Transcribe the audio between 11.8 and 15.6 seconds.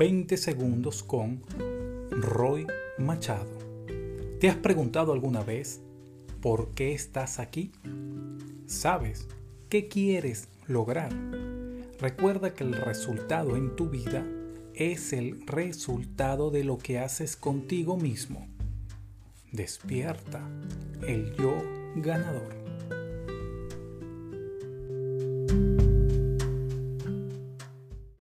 Recuerda que el resultado en tu vida es el